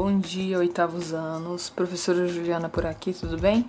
[0.00, 1.68] Bom dia, oitavos anos.
[1.68, 3.68] Professora Juliana por aqui, tudo bem?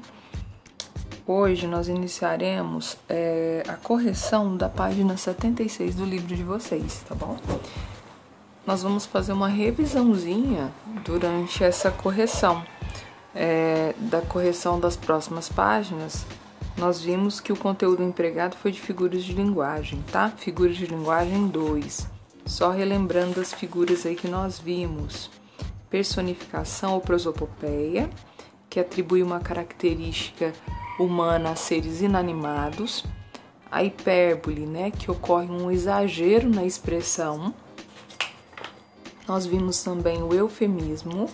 [1.25, 7.35] Hoje nós iniciaremos é, a correção da página 76 do livro de vocês, tá bom?
[8.63, 10.71] Nós vamos fazer uma revisãozinha
[11.03, 12.63] durante essa correção.
[13.33, 16.27] É, da correção das próximas páginas,
[16.77, 20.29] nós vimos que o conteúdo empregado foi de figuras de linguagem, tá?
[20.29, 22.07] Figuras de linguagem 2.
[22.45, 25.38] Só relembrando as figuras aí que nós vimos
[25.89, 28.09] personificação ou prosopopeia,
[28.69, 30.53] que atribui uma característica
[30.99, 33.03] humana a seres inanimados,
[33.71, 37.53] a hipérbole, né, que ocorre um exagero na expressão.
[39.27, 41.29] Nós vimos também o eufemismo,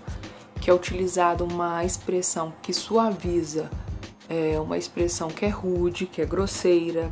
[0.62, 3.70] que é utilizado uma expressão que suaviza
[4.30, 7.12] é, uma expressão que é rude, que é grosseira.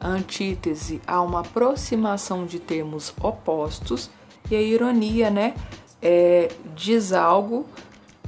[0.00, 4.10] A antítese há uma aproximação de termos opostos
[4.50, 5.54] e a ironia, né,
[6.02, 7.66] é, diz algo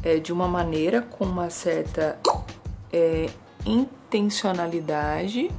[0.03, 2.19] é, de uma maneira com uma certa
[2.93, 3.27] é,
[3.67, 5.51] intencionalidade,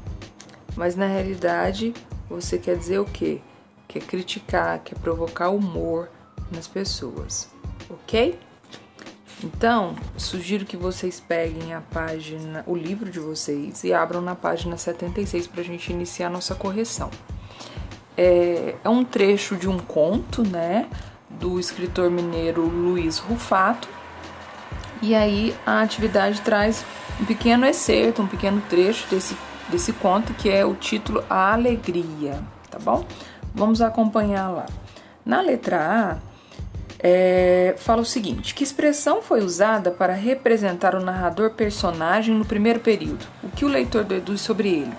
[0.75, 1.93] mas na realidade
[2.29, 3.41] você quer dizer o quê?
[3.87, 6.09] Quer criticar, quer provocar humor
[6.51, 7.49] nas pessoas,
[7.89, 8.39] ok?
[9.43, 14.77] Então, sugiro que vocês peguem a página, o livro de vocês e abram na página
[14.77, 17.11] 76 para a gente iniciar a nossa correção.
[18.17, 20.89] É, é um trecho de um conto, né?
[21.39, 23.87] Do escritor mineiro Luiz Rufato.
[25.01, 26.85] E aí a atividade traz
[27.19, 29.37] um pequeno excerto, um pequeno trecho desse,
[29.69, 33.05] desse conto que é o título A Alegria, tá bom?
[33.53, 34.65] Vamos acompanhar lá.
[35.25, 36.35] Na letra A,
[36.99, 42.79] é, fala o seguinte: que expressão foi usada para representar o narrador personagem no primeiro
[42.79, 43.25] período?
[43.43, 44.93] O que o leitor deduz sobre ele?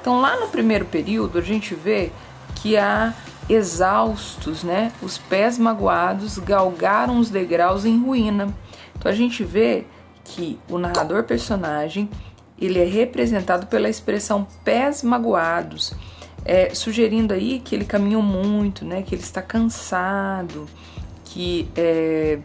[0.00, 2.12] Então, lá no primeiro período, a gente vê
[2.54, 3.12] que há
[3.48, 4.92] exaustos, né?
[5.02, 8.54] Os pés magoados galgaram os degraus em ruína.
[8.96, 9.86] Então a gente vê
[10.24, 12.08] que o narrador personagem
[12.60, 15.94] ele é representado pela expressão pés magoados,
[16.44, 19.02] é, sugerindo aí que ele caminhou muito, né?
[19.02, 20.66] Que ele está cansado,
[21.24, 22.38] que é,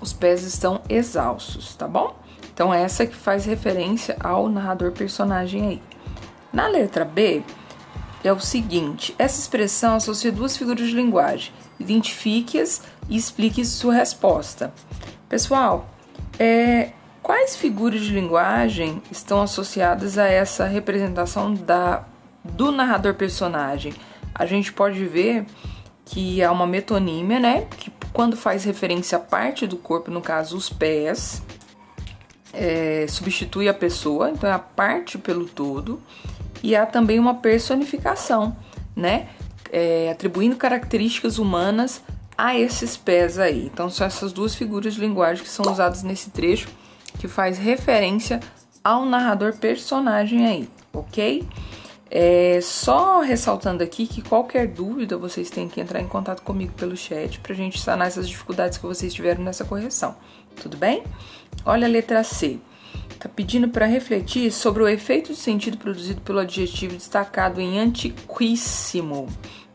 [0.00, 2.16] os pés estão exaustos, tá bom?
[2.52, 5.82] Então essa que faz referência ao narrador personagem aí.
[6.52, 7.42] Na letra B,
[8.26, 11.52] é o seguinte: essa expressão associa duas figuras de linguagem.
[11.78, 14.72] Identifique-as e explique sua resposta.
[15.28, 15.88] Pessoal,
[16.38, 16.90] é,
[17.22, 22.04] quais figuras de linguagem estão associadas a essa representação da,
[22.44, 23.94] do narrador personagem?
[24.34, 25.46] A gente pode ver
[26.04, 27.66] que há uma metonímia, né?
[27.78, 31.42] Que quando faz referência a parte do corpo, no caso os pés,
[32.52, 36.00] é, substitui a pessoa, então é a parte pelo todo
[36.62, 38.56] e há também uma personificação,
[38.94, 39.28] né?
[39.72, 42.02] É, atribuindo características humanas
[42.36, 43.66] a esses pés aí.
[43.66, 46.68] Então são essas duas figuras de linguagem que são usadas nesse trecho
[47.18, 48.40] que faz referência
[48.84, 51.46] ao narrador personagem aí, ok?
[52.08, 56.96] É, só ressaltando aqui que qualquer dúvida vocês têm que entrar em contato comigo pelo
[56.96, 60.14] chat para a gente sanar essas dificuldades que vocês tiveram nessa correção,
[60.62, 61.02] tudo bem?
[61.64, 62.60] Olha a letra C.
[63.16, 69.26] Está pedindo para refletir sobre o efeito de sentido produzido pelo adjetivo destacado em antiquíssimo.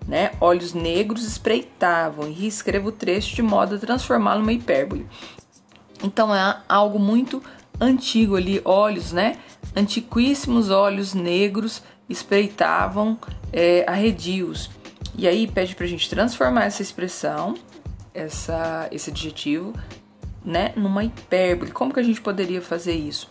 [0.07, 0.31] Né?
[0.39, 5.07] Olhos negros espreitavam e reescreva o trecho de modo a transformá-lo numa hipérbole.
[6.03, 7.43] Então é algo muito
[7.79, 9.37] antigo ali, olhos, né?
[9.75, 13.17] Antiquíssimos olhos negros espreitavam
[13.51, 14.69] é, arredios.
[15.17, 17.55] E aí pede para a gente transformar essa expressão,
[18.13, 19.73] essa, esse adjetivo,
[20.43, 21.71] né, numa hipérbole.
[21.71, 23.29] Como que a gente poderia fazer isso?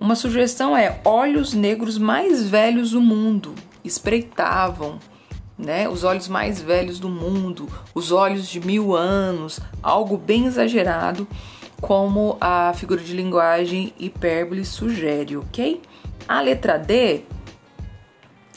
[0.00, 3.54] Uma sugestão é: olhos negros mais velhos do mundo
[3.84, 4.98] espreitavam,
[5.56, 11.26] né, os olhos mais velhos do mundo, os olhos de mil anos, algo bem exagerado,
[11.80, 15.80] como a figura de linguagem hipérbole sugere, ok?
[16.26, 17.22] A letra D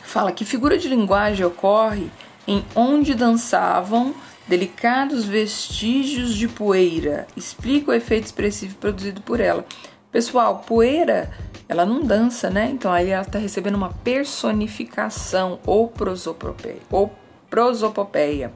[0.04, 2.10] fala que figura de linguagem ocorre
[2.48, 4.14] em onde dançavam
[4.52, 7.26] delicados vestígios de poeira.
[7.38, 9.66] Explica o efeito expressivo produzido por ela.
[10.12, 11.32] Pessoal, poeira,
[11.70, 12.70] ela não dança, né?
[12.70, 17.16] Então aí ela está recebendo uma personificação ou prosopopeia, ou
[17.50, 18.52] prosopopeia,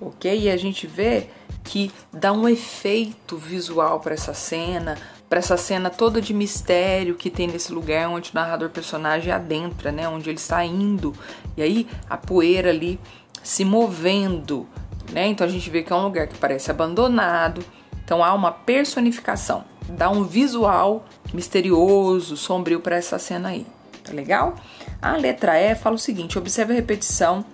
[0.00, 0.36] ok?
[0.36, 1.28] E a gente vê
[1.62, 4.98] que dá um efeito visual para essa cena,
[5.28, 9.92] para essa cena toda de mistério que tem nesse lugar onde o narrador personagem adentra,
[9.92, 10.08] né?
[10.08, 11.14] Onde ele está indo.
[11.56, 12.98] E aí a poeira ali
[13.44, 14.66] se movendo,
[15.12, 15.26] né?
[15.26, 17.64] Então a gente vê que é um lugar que parece abandonado.
[18.04, 23.66] Então há uma personificação, dá um visual misterioso, sombrio para essa cena aí.
[24.02, 24.56] Tá legal?
[25.00, 27.44] A letra E fala o seguinte: observe a repetição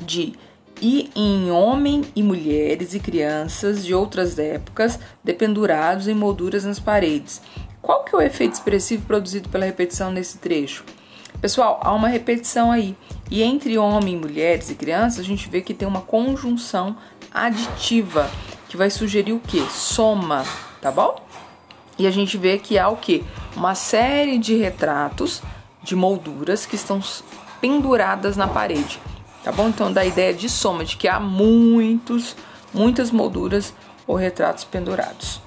[0.00, 0.34] de
[0.80, 7.42] e em homem e mulheres e crianças de outras épocas dependurados em molduras nas paredes.
[7.82, 10.84] Qual que é o efeito expressivo produzido pela repetição nesse trecho?
[11.40, 12.96] Pessoal, há uma repetição aí.
[13.30, 16.96] E entre homem, mulheres e crianças, a gente vê que tem uma conjunção
[17.32, 18.28] aditiva
[18.68, 19.60] que vai sugerir o que?
[19.70, 20.44] Soma,
[20.80, 21.20] tá bom?
[21.96, 23.24] E a gente vê que há o que?
[23.54, 25.42] Uma série de retratos
[25.82, 27.00] de molduras que estão
[27.60, 29.00] penduradas na parede,
[29.44, 29.68] tá bom?
[29.68, 32.36] Então dá a ideia de soma, de que há muitos,
[32.74, 33.72] muitas molduras
[34.06, 35.40] ou retratos pendurados.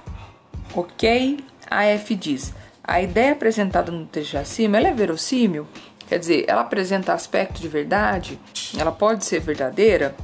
[0.73, 1.43] Ok?
[1.69, 5.67] A F diz: a ideia apresentada no texto acima ela é verossímil?
[6.07, 8.39] Quer dizer, ela apresenta aspecto de verdade?
[8.77, 10.15] Ela pode ser verdadeira?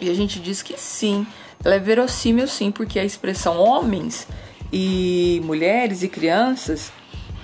[0.00, 1.26] E a gente diz que sim,
[1.64, 4.28] ela é verossímil sim, porque a expressão homens
[4.72, 6.92] e mulheres e crianças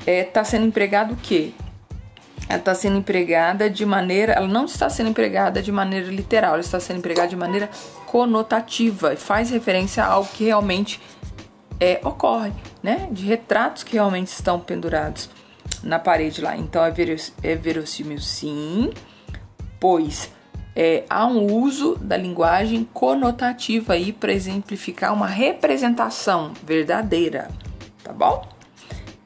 [0.00, 1.53] está é, tá sendo empregado o quê?
[2.49, 4.35] Ela está sendo empregada de maneira.
[4.35, 7.71] Ela não está sendo empregada de maneira literal, ela está sendo empregada de maneira
[8.06, 11.00] conotativa e faz referência a algo que realmente
[11.82, 13.08] é, ocorre, né?
[13.11, 15.29] De retratos que realmente estão pendurados
[15.82, 16.56] na parede lá.
[16.56, 18.93] Então é, veross é verossímil sim,
[19.81, 20.31] pois
[20.76, 27.50] é, há um uso da linguagem conotativa aí para exemplificar uma representação verdadeira,
[28.05, 28.46] tá bom?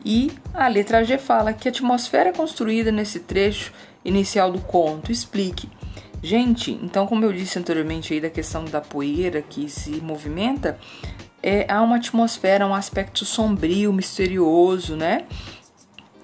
[0.03, 3.71] E a letra G fala que a atmosfera construída nesse trecho
[4.03, 5.69] inicial do conto explique.
[6.23, 10.79] Gente, então como eu disse anteriormente aí da questão da poeira que se movimenta,
[11.47, 15.27] é, há uma atmosfera, um aspecto sombrio, misterioso, né?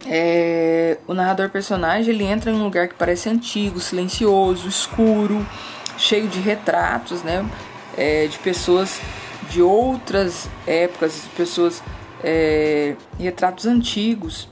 [0.04, 5.46] É, o narrador personagem ele entra em um lugar que parece antigo, silencioso, escuro,
[5.96, 7.48] cheio de retratos, né?
[7.96, 9.00] É, de pessoas
[9.48, 11.80] de outras épocas, de pessoas
[12.24, 14.48] é, retratos antigos.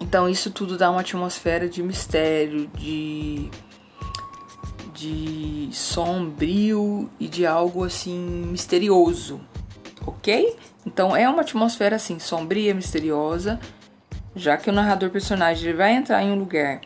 [0.00, 3.50] Então isso tudo dá uma atmosfera de mistério, de
[4.94, 8.18] de sombrio e de algo assim
[8.50, 9.38] misterioso,
[10.06, 10.56] ok?
[10.86, 13.58] Então é uma atmosfera assim sombria, misteriosa,
[14.34, 16.80] já que o narrador personagem ele vai entrar em um lugar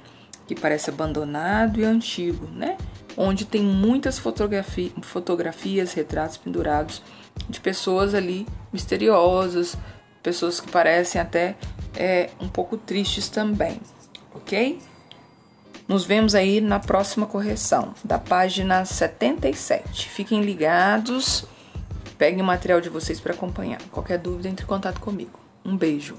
[0.47, 2.77] que parece abandonado e antigo, né?
[3.17, 7.03] Onde tem muitas fotografi fotografias, retratos pendurados
[7.49, 9.77] de pessoas ali misteriosas,
[10.23, 11.57] pessoas que parecem até
[11.97, 13.81] é, um pouco tristes também,
[14.35, 14.81] ok?
[15.87, 20.09] Nos vemos aí na próxima correção, da página 77.
[20.09, 21.45] Fiquem ligados,
[22.21, 23.81] peguem o material de vocês para acompanhar.
[23.91, 25.41] Qualquer dúvida, entre em contato comigo.
[25.65, 26.19] Um beijo.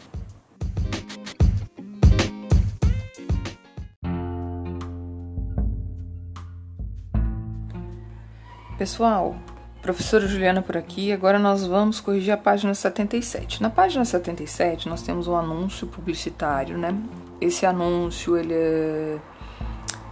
[8.80, 9.36] Pessoal,
[9.83, 11.12] professora Juliana por aqui.
[11.12, 13.62] Agora nós vamos corrigir a página 77.
[13.62, 16.98] Na página 77 nós temos um anúncio publicitário, né?
[17.39, 19.19] Esse anúncio ele é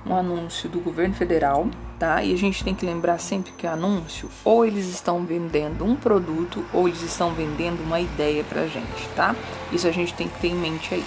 [0.06, 1.68] um anúncio do governo federal,
[2.00, 2.24] tá?
[2.24, 6.66] E a gente tem que lembrar sempre que anúncio ou eles estão vendendo um produto
[6.74, 9.36] ou eles estão vendendo uma ideia pra gente, tá?
[9.72, 11.04] Isso a gente tem que ter em mente aí.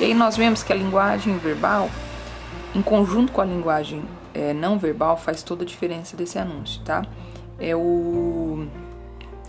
[0.00, 1.90] E aí nós vemos que a linguagem verbal,
[2.74, 7.04] em conjunto com a linguagem é, não verbal, faz toda a diferença desse anúncio, tá?
[7.58, 8.68] É o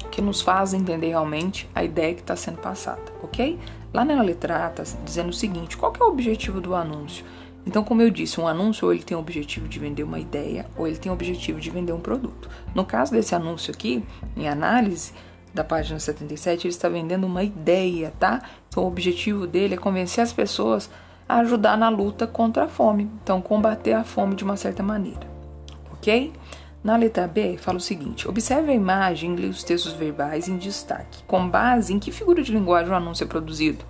[0.10, 3.60] que nos faz entender realmente a ideia que está sendo passada, ok?
[3.94, 7.24] Lá na letra A está dizendo o seguinte: qual é o objetivo do anúncio?
[7.66, 10.66] Então, como eu disse, um anúncio ou ele tem o objetivo de vender uma ideia
[10.76, 12.50] ou ele tem o objetivo de vender um produto.
[12.74, 14.04] No caso desse anúncio aqui,
[14.36, 15.14] em análise
[15.54, 18.42] da página 77, ele está vendendo uma ideia, tá?
[18.70, 20.90] Então, o objetivo dele é convencer as pessoas
[21.28, 23.10] a ajudar na luta contra a fome.
[23.22, 25.28] Então, combater a fome de uma certa maneira,
[25.92, 26.34] ok?
[26.82, 30.58] Na letra B, fala o seguinte: observe a imagem e leia os textos verbais em
[30.58, 31.24] destaque.
[31.28, 33.84] Com base em que figura de linguagem o anúncio é produzido?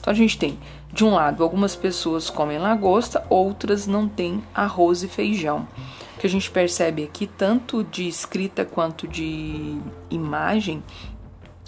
[0.00, 0.58] Então a gente tem,
[0.92, 5.68] de um lado, algumas pessoas comem lagosta, outras não têm arroz e feijão.
[6.16, 9.78] O que a gente percebe aqui, tanto de escrita quanto de
[10.10, 10.82] imagem,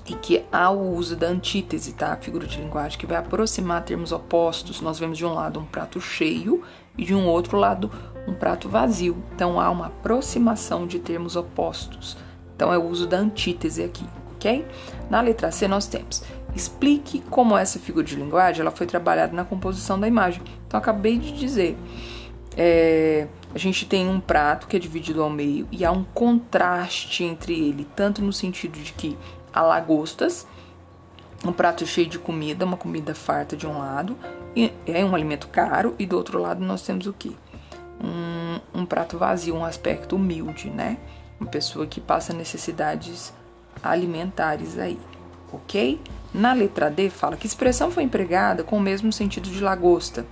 [0.07, 2.13] e que há o uso da antítese, tá?
[2.13, 4.81] A figura de linguagem que vai aproximar termos opostos.
[4.81, 6.63] Nós vemos de um lado um prato cheio
[6.97, 7.91] e de um outro lado
[8.27, 9.17] um prato vazio.
[9.35, 12.17] Então há uma aproximação de termos opostos.
[12.55, 14.67] Então é o uso da antítese aqui, ok?
[15.09, 16.23] Na letra C nós temos
[16.55, 20.43] explique como essa figura de linguagem ela foi trabalhada na composição da imagem.
[20.67, 21.77] Então acabei de dizer,
[22.57, 27.23] é, a gente tem um prato que é dividido ao meio e há um contraste
[27.23, 29.17] entre ele, tanto no sentido de que
[29.53, 30.45] há lagostas,
[31.45, 34.17] um prato cheio de comida, uma comida farta de um lado,
[34.57, 37.37] e é um alimento caro, e do outro lado nós temos o que?
[38.03, 40.99] Um, um prato vazio, um aspecto humilde, né?
[41.39, 43.33] Uma pessoa que passa necessidades
[43.83, 44.99] alimentares aí,
[45.53, 46.01] ok?
[46.33, 50.27] Na letra D fala que expressão foi empregada com o mesmo sentido de lagosta.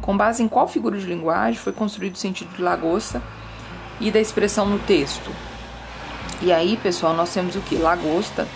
[0.00, 3.22] Com base em qual figura de linguagem foi construído o sentido de lagosta
[4.00, 5.30] E da expressão no texto.
[6.42, 7.76] E aí, pessoal, nós temos o que?
[7.76, 8.46] Lagosta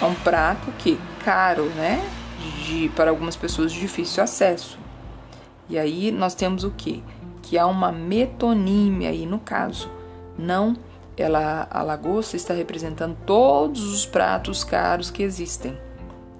[0.00, 2.02] é um prato que caro, né?
[2.64, 4.78] De, para algumas pessoas de difícil acesso.
[5.68, 7.02] E aí nós temos o que?
[7.42, 9.90] Que há uma metonímia aí no caso.
[10.36, 10.76] Não,
[11.16, 15.76] ela, a lagosta está representando todos os pratos caros que existem,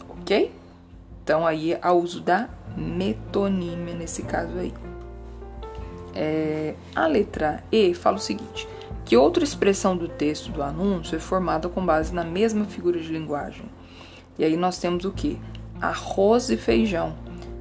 [0.09, 0.53] ok?
[1.23, 4.73] Então aí há uso da metonímia nesse caso aí.
[6.14, 8.68] É, a letra E fala o seguinte:
[9.04, 13.12] que outra expressão do texto do anúncio é formada com base na mesma figura de
[13.12, 13.64] linguagem.
[14.38, 15.38] E aí nós temos o que?
[15.80, 17.14] Arroz e feijão,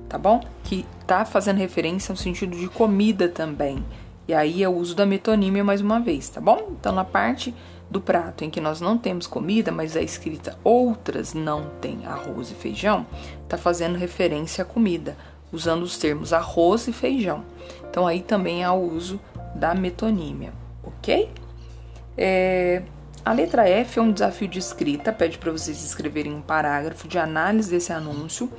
[0.07, 0.41] tá bom?
[0.63, 3.83] Que tá fazendo referência ao sentido de comida também.
[4.27, 6.71] E aí é o uso da metonímia mais uma vez, tá bom?
[6.77, 7.55] Então na parte
[7.89, 12.51] do prato em que nós não temos comida, mas é escrita outras não tem arroz
[12.51, 13.05] e feijão,
[13.47, 15.17] tá fazendo referência à comida,
[15.51, 17.43] usando os termos arroz e feijão.
[17.89, 19.19] Então aí também há o uso
[19.55, 20.51] da metonímia,
[20.83, 21.29] ok?
[22.17, 22.83] É,
[23.23, 27.17] a letra F é um desafio de escrita, pede para vocês escreverem um parágrafo de
[27.17, 28.51] análise desse anúncio.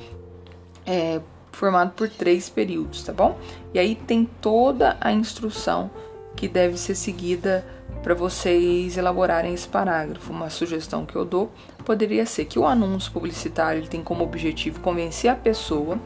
[0.86, 1.20] É,
[1.52, 3.36] formado por três períodos, tá bom?
[3.74, 5.90] E aí tem toda a instrução
[6.38, 7.66] que deve ser seguida
[8.00, 10.32] para vocês elaborarem esse parágrafo.
[10.32, 11.50] Uma sugestão que eu dou
[11.84, 15.98] poderia ser que o anúncio publicitário tem como objetivo convencer a pessoa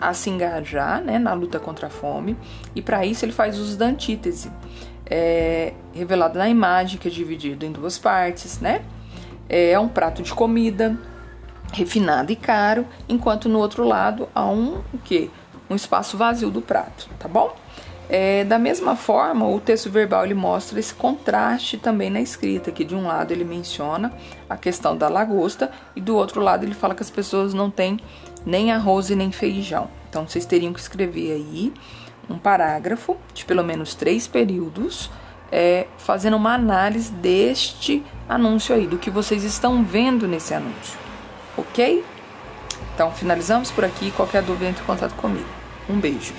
[0.00, 2.36] a se engajar né, na luta contra a fome,
[2.74, 4.50] e para isso ele faz uso da antítese,
[5.06, 8.84] é, revelada na imagem, que é dividido em duas partes, né?
[9.48, 10.98] É um prato de comida
[11.72, 15.30] refinado e caro, enquanto no outro lado há um o quê?
[15.70, 17.54] Um espaço vazio do prato, tá bom?
[18.08, 22.84] É, da mesma forma, o texto verbal ele mostra esse contraste também na escrita, que
[22.84, 24.12] de um lado ele menciona
[24.48, 27.98] a questão da lagosta e do outro lado ele fala que as pessoas não têm
[28.44, 29.88] nem arroz e nem feijão.
[30.08, 31.72] Então vocês teriam que escrever aí
[32.30, 35.10] um parágrafo de pelo menos três períodos,
[35.50, 41.06] é, fazendo uma análise deste anúncio aí, do que vocês estão vendo nesse anúncio
[41.56, 42.04] ok?
[42.94, 44.10] Então finalizamos por aqui.
[44.10, 45.48] Qualquer dúvida, entre em contato comigo.
[45.88, 46.34] Um beijo.